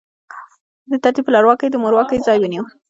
په 0.83 0.87
دې 0.91 0.97
ترتیب 1.03 1.23
پلارواکۍ 1.27 1.67
د 1.71 1.75
مورواکۍ 1.83 2.17
ځای 2.27 2.37
ونیو. 2.39 2.63